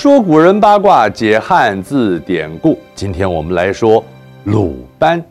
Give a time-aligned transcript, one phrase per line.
[0.00, 2.78] 说古人八卦，解汉字典故。
[2.94, 4.02] 今天我们来说
[4.44, 5.22] 鲁班。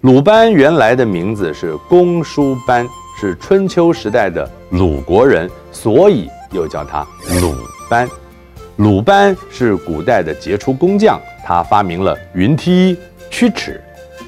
[0.00, 2.84] 鲁班原来的名字是公输班，
[3.20, 7.06] 是春秋时代的鲁国人，所以又叫他
[7.40, 7.54] 鲁
[7.88, 8.10] 班。
[8.74, 12.98] 鲁班是古代的杰出工匠，他发明了云梯、
[13.30, 13.80] 曲尺，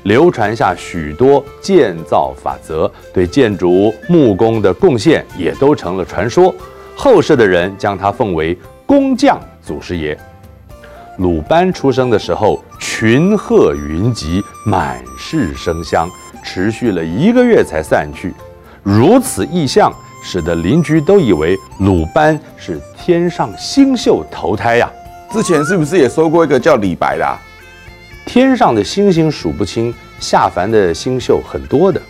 [0.04, 6.54] 流传下许多建造法则，对建筑、木工的贡献也都成了传说。
[6.94, 8.56] 后世的人将他奉为
[8.86, 10.18] 工匠祖师爷。
[11.18, 16.08] 鲁班出生的时候，群鹤云集，满室生香，
[16.44, 18.34] 持续了一个月才散去。
[18.82, 24.90] 如此异象，使得邻居都以为鲁班是天上星宿投胎呀。
[25.32, 27.38] 之前是不是也说过一个叫李白的啊？
[28.26, 32.00] 天上的星星数不清，下凡的星宿很多的。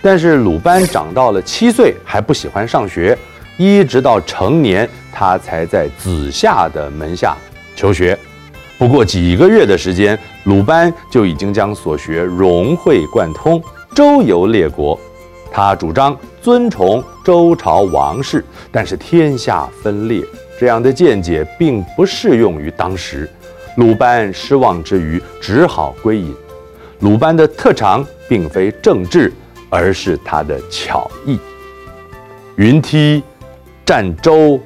[0.00, 3.16] 但是鲁班长到了七岁还不喜欢上学，
[3.56, 7.36] 一直到成年，他才在子夏的门下。
[7.74, 8.18] 求学，
[8.78, 13.62] 不过几个月的时间，鲁班就已经将所学融会贯通，
[13.94, 14.98] 周游列国。
[15.50, 20.24] 他主张尊崇周朝王室，但是天下分裂，
[20.58, 23.28] 这样的见解并不适用于当时。
[23.76, 26.34] 鲁班失望之余，只好归隐。
[27.00, 29.32] 鲁班的特长并非政治，
[29.68, 31.38] 而是他的巧艺。
[32.56, 33.22] 云梯、
[33.92, 34.58] 战舟、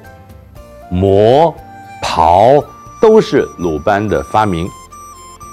[0.89, 1.53] 磨、
[2.01, 2.63] 刨。
[2.99, 4.65] 都是鲁班的发明。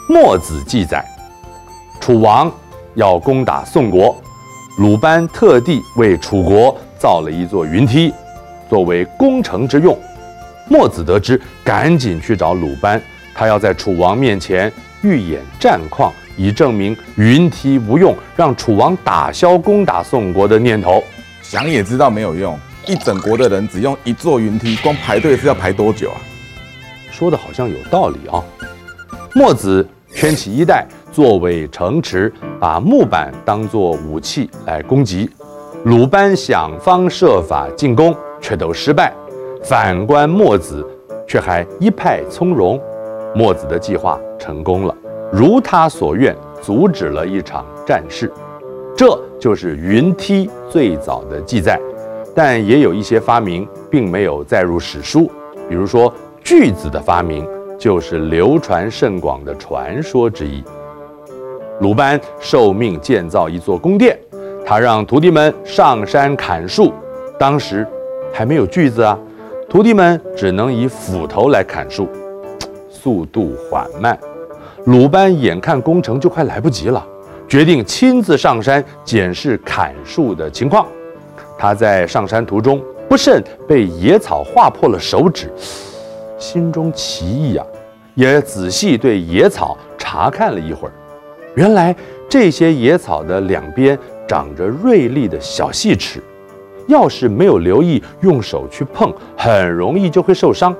[0.08, 1.04] 墨子记载，
[2.00, 2.50] 楚王
[2.94, 4.16] 要攻打宋国，
[4.78, 8.14] 鲁班特地为楚国造了一座云梯，
[8.70, 9.98] 作为攻城之用。
[10.70, 12.98] 墨子得知，赶紧去找鲁班，
[13.34, 21.04] 他要在楚王面前预演战况，以证明云梯无用，让楚王打消攻打宋国的念头。
[21.42, 26.20] 想也知道没有用，一整国的人只用一座云梯，光排队是要排多久啊？
[27.10, 28.42] 说的好像有道理啊！
[29.34, 35.30] 墨子圈起衣带作为城池，把木板当作武器来攻击。
[35.84, 39.12] 鲁班想方设法进攻，却都失败。
[39.62, 40.86] 反观墨子，
[41.26, 42.80] 却还一派从容。
[43.34, 44.94] 墨子的计划成功了，
[45.32, 48.30] 如他所愿，阻止了一场战事。
[48.96, 51.80] 这就是云梯最早的记载，
[52.34, 55.30] 但也有一些发明并没有载入史书，
[55.68, 56.12] 比如说。
[56.44, 60.62] 锯子的发明就是流传甚广的传说之一。
[61.80, 64.14] 鲁班受命建造一座宫殿，
[64.62, 66.92] 他让徒弟们上山砍树。
[67.38, 67.86] 当时
[68.30, 69.18] 还没有锯子啊，
[69.70, 72.06] 徒弟们只能以斧头来砍树，
[72.90, 74.18] 速度缓慢。
[74.84, 77.02] 鲁班眼看工程就快来不及了，
[77.48, 80.86] 决定亲自上山检视砍树的情况。
[81.58, 85.50] 他在上山途中不慎被野草划破了手指。
[86.38, 87.64] 心中奇异啊，
[88.14, 90.92] 也仔细对野草查看了一会儿，
[91.54, 91.94] 原来
[92.28, 96.20] 这些野草的两边长着锐利的小细齿，
[96.86, 100.74] 要是没有留意用手去碰，很容易就会受伤。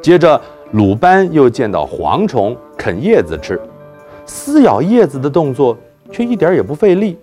[0.00, 0.40] 接着，
[0.72, 3.60] 鲁班又见到蝗虫啃叶子吃，
[4.24, 5.76] 撕咬叶子的动作
[6.10, 7.18] 却一点也不费力。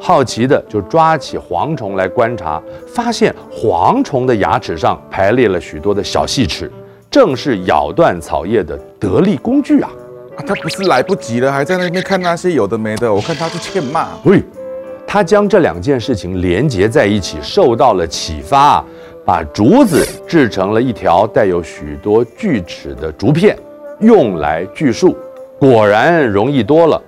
[0.00, 6.70] 好奇的就抓起蝗虫来观察，发现蝗虫的牙齿上排列了许多的小细齿。
[7.10, 9.90] 正是咬断草叶的得力工具啊！
[10.36, 14.08] 啊，他不是来不及了，还在那边看那些有的没的，我看他是欠骂。
[14.24, 14.42] 喂，
[15.06, 18.84] 他将这两件事情连结在一起，受到了启发，
[19.24, 23.58] 把竹子制成了一条带有许多锯齿的竹片，
[24.00, 25.16] 用来锯树，
[25.58, 27.02] 果然容易多了。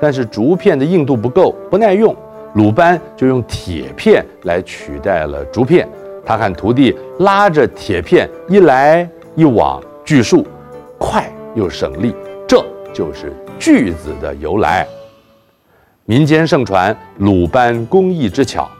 [0.00, 2.14] 但是竹片的硬度不够，不耐用，
[2.54, 5.88] 鲁班就用铁片来取代了竹片。
[6.26, 9.08] 他和徒弟拉着铁片一来。
[9.36, 10.46] 一往锯树，
[10.96, 12.14] 快又省力，
[12.46, 14.86] 这就是锯子的由来。
[16.04, 18.70] 民间盛传鲁班工艺之巧，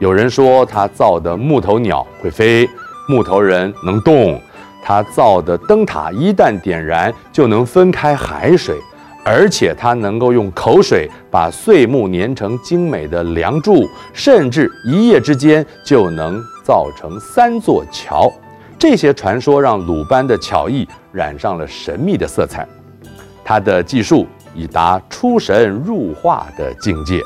[0.00, 2.68] 有人说他造的木头鸟会飞，
[3.08, 4.38] 木头人能动；
[4.84, 8.76] 他造的灯塔一旦点燃就能分开海水，
[9.24, 18.30] 而且他能够用口水把碎木粘成精美的梁柱，甚至一夜之间就能造成三座桥。
[18.78, 22.66] 这些传说让鲁班的巧艺染上了神秘的色彩，
[23.44, 27.20] 他的技术已达出神入化的境界。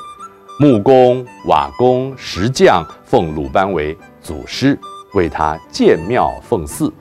[0.60, 4.78] 木工、瓦工、石匠奉鲁班为祖师，
[5.14, 6.92] 为他建庙奉祀。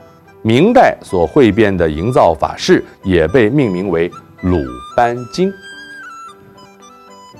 [0.42, 4.08] 明代所汇编的营造法式也被命名为
[4.46, 4.64] 《鲁
[4.96, 5.50] 班经》。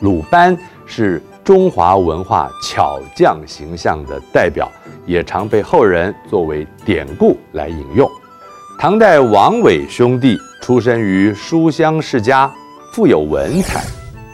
[0.00, 4.68] 鲁班是中华文化巧匠形象的代表。
[5.06, 8.10] 也常被后人作为典故来引用。
[8.76, 12.52] 唐代王伟兄弟出身于书香世家，
[12.92, 13.84] 富有文采，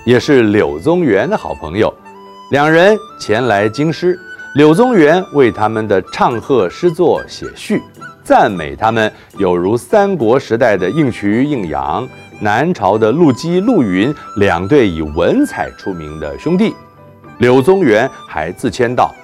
[0.07, 1.93] 也是柳宗元的好朋友。
[2.51, 4.19] 两人前来京师，
[4.55, 7.83] 柳宗元为他们的唱和诗作写序，
[8.25, 12.09] 赞美他们有如三国时代的应渠应阳。
[12.41, 16.75] 南朝的陆机陆云两对以文采出名的兄弟，
[17.39, 19.15] 柳宗元还自谦道：“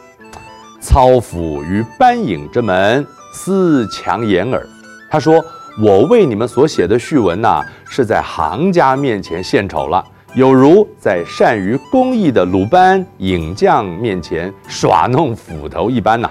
[0.80, 4.64] 操斧于班隐之门，思强言耳。”
[5.10, 5.44] 他说
[5.82, 10.04] ：“我为你们所写的序文呐、是在行家面前献丑了，
[10.34, 16.30] 有如在善于工艺的鲁班影将面前耍弄斧头一般呐、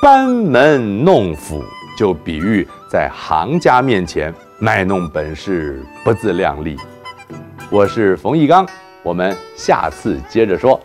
[0.00, 1.64] 班门弄斧，
[1.96, 6.78] 就比喻在行家面前。”卖弄本事，不自量力。
[7.68, 8.66] 我是冯一刚，
[9.02, 10.80] 我们下次接着说。